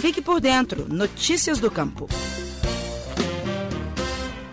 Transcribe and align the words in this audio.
Fique 0.00 0.20
por 0.22 0.40
dentro. 0.40 0.86
Notícias 0.88 1.58
do 1.58 1.70
Campo. 1.70 2.08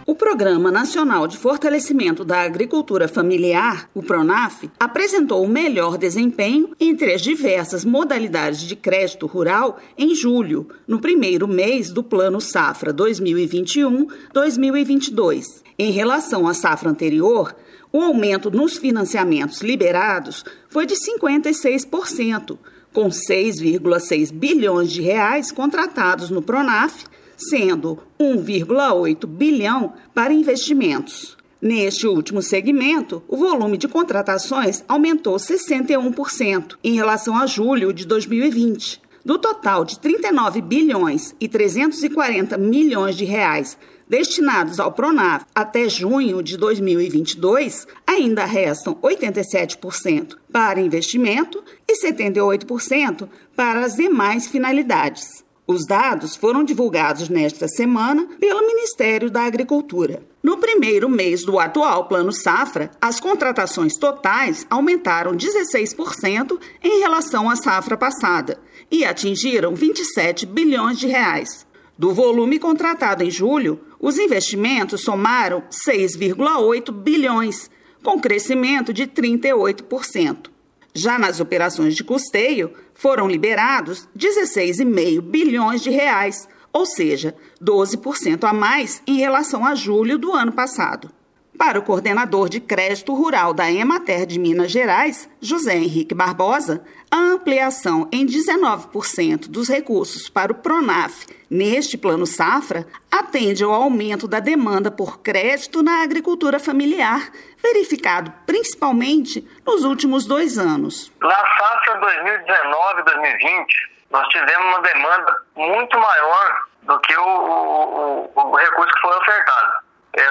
O 0.06 0.14
Programa 0.14 0.70
Nacional 0.70 1.26
de 1.26 1.38
Fortalecimento 1.38 2.26
da 2.26 2.42
Agricultura 2.42 3.08
Familiar, 3.08 3.90
o 3.94 4.04
PRONAF, 4.04 4.70
apresentou 4.78 5.42
o 5.42 5.48
melhor 5.48 5.98
desempenho 5.98 6.76
entre 6.78 7.14
as 7.14 7.22
diversas 7.22 7.86
modalidades 7.86 8.60
de 8.60 8.76
crédito 8.76 9.26
rural 9.26 9.80
em 9.98 10.14
julho, 10.14 10.68
no 10.86 11.00
primeiro 11.00 11.48
mês 11.48 11.92
do 11.92 12.04
Plano 12.04 12.42
Safra 12.42 12.94
2021-2022. 12.94 15.64
Em 15.80 15.92
relação 15.92 16.46
à 16.46 16.54
safra 16.54 16.90
anterior, 16.90 17.56
o 17.94 18.02
aumento 18.02 18.52
nos 18.52 18.78
financiamentos 18.78 19.62
liberados 19.62 20.44
foi 20.68 20.86
de 20.86 20.96
56%, 20.96 22.58
com 22.98 23.10
6,6 23.10 24.34
bilhões 24.34 24.92
de 24.92 25.04
reais 25.04 25.52
contratados 25.52 26.32
no 26.32 26.42
Pronaf 26.42 27.06
sendo 27.38 28.00
1,8 28.20 29.28
bilhão 29.28 29.94
para 30.16 30.34
investimentos. 30.34 31.38
Neste 31.62 32.08
último 32.08 32.42
segmento, 32.42 33.22
o 33.28 33.38
volume 33.38 33.78
de 33.78 33.88
contratações 33.88 34.84
aumentou 34.88 35.36
61% 35.36 36.76
em 36.84 36.96
relação 36.96 37.38
a 37.38 37.46
julho 37.46 37.94
de 37.94 38.04
2020. 38.04 39.00
Do 39.24 39.38
total 39.38 39.86
de 39.86 40.00
39 40.00 40.60
bilhões 40.62 41.36
e 41.40 41.48
340 41.48 42.58
milhões 42.58 43.16
de 43.16 43.26
reais 43.26 43.78
destinados 44.10 44.80
ao 44.80 44.92
Pronaf 44.92 45.46
até 45.54 45.88
junho 45.90 46.42
de 46.42 46.58
2022, 46.58 47.86
ainda 48.08 48.46
restam 48.46 48.96
87% 48.96 50.36
para 50.52 50.82
investimento 50.82 51.64
e 51.90 51.98
78% 52.06 53.30
para 53.56 53.86
as 53.86 53.96
demais 53.96 54.48
finalidades. 54.48 55.46
Os 55.66 55.86
dados 55.86 56.36
foram 56.36 56.64
divulgados 56.64 57.28
nesta 57.28 57.68
semana 57.68 58.26
pelo 58.40 58.66
Ministério 58.66 59.30
da 59.30 59.42
Agricultura. 59.42 60.24
No 60.42 60.58
primeiro 60.58 61.10
mês 61.10 61.44
do 61.44 61.60
atual 61.60 62.08
Plano 62.08 62.32
Safra, 62.32 62.90
as 63.02 63.20
contratações 63.20 63.98
totais 63.98 64.66
aumentaram 64.70 65.34
16% 65.36 66.58
em 66.82 67.00
relação 67.02 67.50
à 67.50 67.56
safra 67.58 67.98
passada 67.98 68.58
e 68.90 69.04
atingiram 69.04 69.76
27 69.76 70.46
bilhões 70.46 70.98
de 70.98 71.08
reais. 71.08 71.68
Do 71.98 72.14
volume 72.14 72.60
contratado 72.60 73.24
em 73.24 73.30
julho, 73.30 73.82
os 74.00 74.18
investimentos 74.18 75.02
somaram 75.02 75.64
6,8 75.70 76.94
bilhões, 76.94 77.70
com 78.02 78.22
crescimento 78.22 78.94
de 78.94 79.06
38%. 79.06 80.57
Já 80.98 81.20
nas 81.20 81.40
operações 81.40 81.96
de 81.96 82.04
custeio, 82.04 82.74
foram 82.92 83.28
liberados 83.28 84.10
16,5 84.18 85.22
bilhões 85.22 85.84
de 85.84 85.92
reais, 85.92 86.50
ou 86.74 86.88
seja, 86.88 87.36
12% 87.64 88.44
a 88.44 88.52
mais 88.52 89.00
em 89.06 89.18
relação 89.18 89.64
a 89.64 89.76
julho 89.76 90.18
do 90.18 90.34
ano 90.34 90.52
passado. 90.52 91.12
Para 91.58 91.80
o 91.80 91.82
coordenador 91.82 92.50
de 92.50 92.60
crédito 92.60 93.16
rural 93.16 93.52
da 93.52 93.72
Emater 93.72 94.28
de 94.28 94.38
Minas 94.38 94.72
Gerais, 94.72 95.28
José 95.42 95.76
Henrique 95.76 96.14
Barbosa, 96.14 96.86
a 97.10 97.18
ampliação 97.18 98.08
em 98.12 98.28
19% 98.28 99.50
dos 99.50 99.68
recursos 99.68 100.30
para 100.30 100.52
o 100.52 100.56
Pronaf 100.56 101.26
neste 101.50 101.98
plano 101.98 102.28
safra 102.28 102.86
atende 103.12 103.64
ao 103.64 103.74
aumento 103.74 104.28
da 104.28 104.40
demanda 104.40 104.92
por 104.92 105.20
crédito 105.20 105.82
na 105.82 106.04
agricultura 106.04 106.60
familiar, 106.60 107.32
verificado 107.58 108.32
principalmente 108.46 109.42
nos 109.66 109.84
últimos 109.84 110.28
dois 110.28 110.60
anos. 110.60 111.12
Na 111.22 111.32
safra 111.32 112.00
2019-2020, 112.00 113.66
nós 114.12 114.28
tivemos 114.28 114.66
uma 114.68 114.82
demanda 114.82 115.36
muito 115.56 115.98
maior 115.98 116.68
do 116.84 117.00
que 117.00 117.18
o, 117.18 117.24
o, 117.24 118.32
o 118.36 118.56
recurso 118.56 118.94
que 118.94 119.02
foi 119.02 119.18
ofertado 119.18 119.67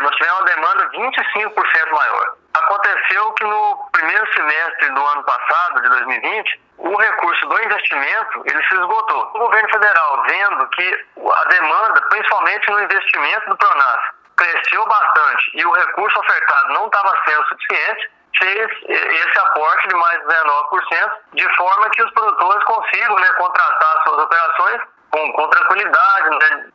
nós 0.01 0.17
tivemos 0.17 0.41
uma 0.41 0.47
demanda 0.47 0.91
25% 0.91 1.91
maior. 1.93 2.37
Aconteceu 2.55 3.33
que 3.33 3.45
no 3.45 3.89
primeiro 3.93 4.35
semestre 4.35 4.91
do 4.91 5.07
ano 5.07 5.23
passado, 5.25 5.83
de 5.83 5.89
2020, 5.89 6.61
o 6.79 6.97
recurso 6.97 7.47
do 7.47 7.63
investimento 7.63 8.43
ele 8.47 8.63
se 8.69 8.75
esgotou. 8.75 9.31
O 9.35 9.39
governo 9.39 9.69
federal, 9.71 10.23
vendo 10.27 10.69
que 10.71 11.07
a 11.19 11.45
demanda, 11.49 12.01
principalmente 12.09 12.71
no 12.71 12.83
investimento 12.83 13.49
do 13.51 13.57
Pronas, 13.57 14.01
cresceu 14.37 14.85
bastante 14.87 15.51
e 15.55 15.65
o 15.65 15.73
recurso 15.73 16.19
ofertado 16.19 16.73
não 16.75 16.87
estava 16.87 17.17
sendo 17.27 17.47
suficiente, 17.49 18.11
fez 18.39 18.71
esse 18.89 19.39
aporte 19.39 19.89
de 19.89 19.95
mais 19.95 20.21
de 20.21 20.27
19%, 20.27 21.11
de 21.35 21.57
forma 21.57 21.91
que 21.91 22.03
os 22.03 22.11
produtores 22.13 22.65
consigam 22.65 23.17
né, 23.17 23.33
contratar 23.33 24.03
suas 24.05 24.25
operações 24.25 24.81
com, 25.11 25.33
com 25.33 25.49
tranquilidade, 25.49 26.31
né, 26.31 26.67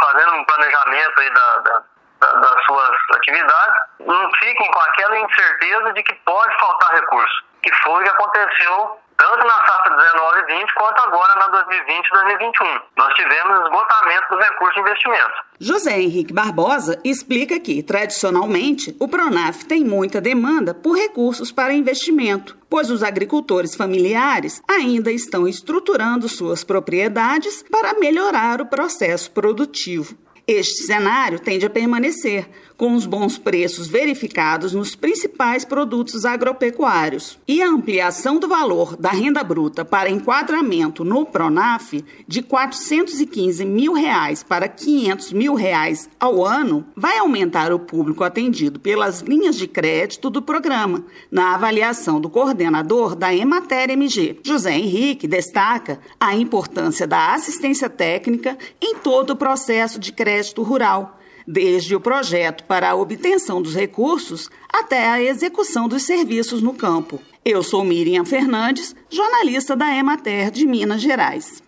fazendo 0.00 0.34
um 0.34 0.44
planejamento 0.44 1.20
aí 1.20 1.30
da, 1.30 1.58
da 1.58 1.82
das 2.20 2.64
suas 2.64 2.96
atividades, 3.16 3.80
não 4.00 4.30
fiquem 4.38 4.70
com 4.70 4.80
aquela 4.80 5.18
incerteza 5.18 5.92
de 5.92 6.02
que 6.02 6.14
pode 6.24 6.58
faltar 6.58 6.94
recurso, 6.94 7.44
que 7.62 7.72
foi 7.82 8.00
o 8.00 8.04
que 8.04 8.10
aconteceu 8.10 8.98
tanto 9.18 9.44
na 9.44 9.54
safra 9.66 9.96
19 9.96 10.40
e 10.40 10.58
20 10.60 10.74
quanto 10.74 11.00
agora 11.00 11.34
na 11.40 11.48
2020 11.48 12.06
e 12.06 12.10
2021. 12.10 12.80
Nós 12.96 13.14
tivemos 13.14 13.64
esgotamento 13.64 14.28
dos 14.30 14.44
recursos 14.44 14.74
de 14.74 14.80
investimento. 14.80 15.32
José 15.58 16.00
Henrique 16.00 16.32
Barbosa 16.32 17.00
explica 17.02 17.58
que, 17.58 17.82
tradicionalmente, 17.82 18.96
o 19.00 19.08
Pronaf 19.08 19.64
tem 19.64 19.84
muita 19.84 20.20
demanda 20.20 20.72
por 20.72 20.96
recursos 20.96 21.50
para 21.50 21.72
investimento, 21.72 22.56
pois 22.70 22.90
os 22.90 23.02
agricultores 23.02 23.74
familiares 23.74 24.62
ainda 24.68 25.10
estão 25.10 25.48
estruturando 25.48 26.28
suas 26.28 26.62
propriedades 26.62 27.64
para 27.64 27.94
melhorar 27.94 28.60
o 28.60 28.66
processo 28.66 29.32
produtivo. 29.32 30.16
Este 30.50 30.84
cenário 30.84 31.38
tende 31.38 31.66
a 31.66 31.70
permanecer, 31.70 32.48
com 32.78 32.94
os 32.94 33.04
bons 33.04 33.36
preços 33.36 33.88
verificados 33.88 34.72
nos 34.72 34.94
principais 34.94 35.64
produtos 35.64 36.24
agropecuários 36.24 37.36
e 37.46 37.60
a 37.60 37.68
ampliação 37.68 38.38
do 38.38 38.46
valor 38.46 38.96
da 38.96 39.10
renda 39.10 39.42
bruta 39.42 39.84
para 39.84 40.08
enquadramento 40.08 41.04
no 41.04 41.26
Pronaf 41.26 41.92
de 42.26 42.40
415 42.40 43.64
mil 43.64 43.92
reais 43.92 44.44
para 44.44 44.68
500 44.68 45.32
mil 45.32 45.54
reais 45.54 46.08
ao 46.20 46.46
ano 46.46 46.86
vai 46.94 47.18
aumentar 47.18 47.72
o 47.72 47.80
público 47.80 48.22
atendido 48.22 48.78
pelas 48.78 49.22
linhas 49.22 49.56
de 49.56 49.66
crédito 49.66 50.30
do 50.30 50.40
programa, 50.40 51.04
na 51.32 51.56
avaliação 51.56 52.20
do 52.20 52.30
coordenador 52.30 53.16
da 53.16 53.34
Emater 53.34 53.90
MG. 53.90 54.38
José 54.44 54.78
Henrique 54.78 55.26
destaca 55.26 55.98
a 56.20 56.36
importância 56.36 57.08
da 57.08 57.34
assistência 57.34 57.90
técnica 57.90 58.56
em 58.80 58.94
todo 58.98 59.30
o 59.30 59.36
processo 59.36 59.98
de 59.98 60.12
crédito 60.38 60.62
rural 60.62 61.18
desde 61.46 61.96
o 61.96 62.00
projeto 62.00 62.62
para 62.64 62.90
a 62.90 62.94
obtenção 62.94 63.60
dos 63.60 63.74
recursos 63.74 64.48
até 64.72 65.08
a 65.08 65.20
execução 65.20 65.88
dos 65.88 66.04
serviços 66.04 66.62
no 66.62 66.74
campo. 66.74 67.20
Eu 67.44 67.62
sou 67.62 67.84
Miriam 67.84 68.24
Fernandes, 68.24 68.94
jornalista 69.10 69.74
da 69.74 69.92
Emater 69.92 70.50
de 70.52 70.64
Minas 70.64 71.00
Gerais. 71.00 71.60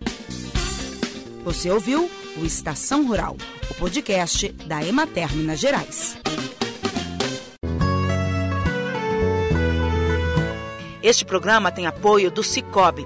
Você 1.43 1.69
ouviu 1.69 2.09
o 2.37 2.45
Estação 2.45 3.05
Rural, 3.05 3.35
o 3.69 3.73
podcast 3.73 4.49
da 4.65 4.85
Emater 4.85 5.35
Minas 5.35 5.59
Gerais. 5.59 6.17
Este 11.03 11.25
programa 11.25 11.71
tem 11.71 11.87
apoio 11.87 12.31
do 12.31 12.43
Cicobi. 12.43 13.05